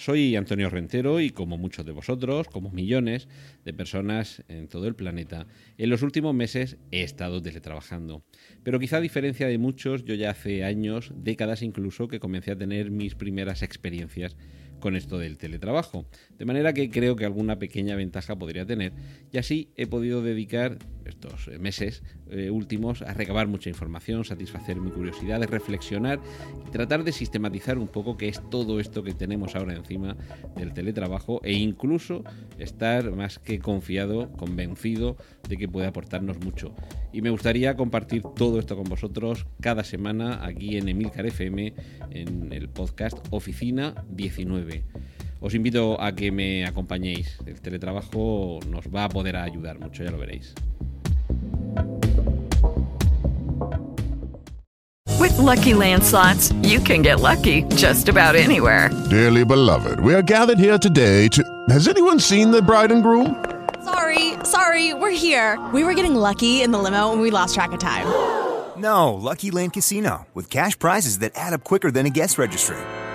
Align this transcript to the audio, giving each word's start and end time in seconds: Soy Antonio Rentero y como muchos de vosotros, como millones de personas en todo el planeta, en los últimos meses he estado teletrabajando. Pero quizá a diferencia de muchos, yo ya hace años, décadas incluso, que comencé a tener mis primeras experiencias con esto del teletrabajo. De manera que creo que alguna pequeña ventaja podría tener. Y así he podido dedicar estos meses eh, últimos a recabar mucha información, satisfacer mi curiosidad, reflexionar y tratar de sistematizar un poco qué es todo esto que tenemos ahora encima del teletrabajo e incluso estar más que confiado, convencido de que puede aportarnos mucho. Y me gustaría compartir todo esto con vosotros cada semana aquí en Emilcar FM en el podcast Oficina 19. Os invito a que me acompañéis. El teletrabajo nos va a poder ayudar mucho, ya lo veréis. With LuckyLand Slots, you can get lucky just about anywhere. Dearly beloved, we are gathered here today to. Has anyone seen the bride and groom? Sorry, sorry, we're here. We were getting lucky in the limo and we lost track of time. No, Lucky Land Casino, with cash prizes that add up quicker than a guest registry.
Soy 0.00 0.34
Antonio 0.34 0.70
Rentero 0.70 1.20
y 1.20 1.28
como 1.28 1.58
muchos 1.58 1.84
de 1.84 1.92
vosotros, 1.92 2.48
como 2.48 2.70
millones 2.70 3.28
de 3.66 3.74
personas 3.74 4.42
en 4.48 4.66
todo 4.66 4.86
el 4.88 4.94
planeta, 4.94 5.46
en 5.76 5.90
los 5.90 6.00
últimos 6.00 6.34
meses 6.34 6.78
he 6.90 7.02
estado 7.02 7.42
teletrabajando. 7.42 8.24
Pero 8.62 8.80
quizá 8.80 8.96
a 8.96 9.02
diferencia 9.02 9.46
de 9.46 9.58
muchos, 9.58 10.06
yo 10.06 10.14
ya 10.14 10.30
hace 10.30 10.64
años, 10.64 11.12
décadas 11.14 11.60
incluso, 11.60 12.08
que 12.08 12.18
comencé 12.18 12.50
a 12.50 12.56
tener 12.56 12.90
mis 12.90 13.14
primeras 13.14 13.62
experiencias 13.62 14.38
con 14.80 14.96
esto 14.96 15.18
del 15.18 15.38
teletrabajo. 15.38 16.06
De 16.38 16.44
manera 16.44 16.72
que 16.72 16.90
creo 16.90 17.16
que 17.16 17.24
alguna 17.24 17.58
pequeña 17.58 17.96
ventaja 17.96 18.36
podría 18.36 18.66
tener. 18.66 18.92
Y 19.30 19.38
así 19.38 19.70
he 19.76 19.86
podido 19.86 20.22
dedicar 20.22 20.78
estos 21.04 21.48
meses 21.58 22.02
eh, 22.30 22.50
últimos 22.50 23.02
a 23.02 23.12
recabar 23.14 23.48
mucha 23.48 23.68
información, 23.68 24.24
satisfacer 24.24 24.80
mi 24.80 24.90
curiosidad, 24.90 25.42
reflexionar 25.42 26.20
y 26.66 26.70
tratar 26.70 27.04
de 27.04 27.12
sistematizar 27.12 27.78
un 27.78 27.88
poco 27.88 28.16
qué 28.16 28.28
es 28.28 28.40
todo 28.50 28.80
esto 28.80 29.02
que 29.02 29.12
tenemos 29.12 29.56
ahora 29.56 29.74
encima 29.74 30.16
del 30.56 30.72
teletrabajo 30.72 31.40
e 31.42 31.52
incluso 31.52 32.24
estar 32.58 33.10
más 33.12 33.38
que 33.38 33.58
confiado, 33.58 34.32
convencido 34.32 35.16
de 35.48 35.56
que 35.56 35.68
puede 35.68 35.86
aportarnos 35.86 36.38
mucho. 36.40 36.74
Y 37.12 37.22
me 37.22 37.30
gustaría 37.30 37.76
compartir 37.76 38.22
todo 38.36 38.58
esto 38.58 38.76
con 38.76 38.84
vosotros 38.84 39.46
cada 39.60 39.84
semana 39.84 40.44
aquí 40.44 40.76
en 40.76 40.88
Emilcar 40.88 41.26
FM 41.26 41.74
en 42.10 42.52
el 42.52 42.68
podcast 42.68 43.18
Oficina 43.30 43.94
19. 44.10 44.69
Os 45.40 45.54
invito 45.54 45.96
a 46.00 46.12
que 46.12 46.30
me 46.30 46.64
acompañéis. 46.66 47.38
El 47.46 47.60
teletrabajo 47.60 48.60
nos 48.68 48.86
va 48.94 49.04
a 49.04 49.08
poder 49.08 49.36
ayudar 49.36 49.78
mucho, 49.78 50.04
ya 50.04 50.10
lo 50.10 50.18
veréis. 50.18 50.54
With 55.18 55.36
LuckyLand 55.38 56.02
Slots, 56.02 56.52
you 56.62 56.80
can 56.80 57.02
get 57.02 57.20
lucky 57.20 57.62
just 57.76 58.08
about 58.08 58.36
anywhere. 58.36 58.90
Dearly 59.10 59.44
beloved, 59.44 60.00
we 60.00 60.14
are 60.14 60.22
gathered 60.22 60.58
here 60.58 60.78
today 60.78 61.28
to. 61.28 61.42
Has 61.68 61.88
anyone 61.88 62.18
seen 62.18 62.50
the 62.50 62.62
bride 62.62 62.90
and 62.90 63.02
groom? 63.02 63.44
Sorry, 63.84 64.34
sorry, 64.44 64.94
we're 64.94 65.10
here. 65.10 65.58
We 65.72 65.84
were 65.84 65.94
getting 65.94 66.14
lucky 66.14 66.62
in 66.62 66.70
the 66.70 66.78
limo 66.78 67.12
and 67.12 67.20
we 67.20 67.30
lost 67.30 67.54
track 67.54 67.72
of 67.72 67.78
time. 67.78 68.06
No, 68.78 69.12
Lucky 69.14 69.50
Land 69.50 69.74
Casino, 69.74 70.26
with 70.32 70.48
cash 70.48 70.78
prizes 70.78 71.18
that 71.18 71.32
add 71.34 71.52
up 71.52 71.64
quicker 71.64 71.90
than 71.90 72.06
a 72.06 72.10
guest 72.10 72.38
registry. 72.38 72.78